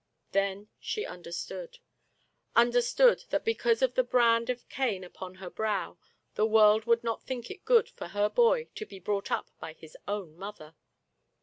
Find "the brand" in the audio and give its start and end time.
3.93-4.49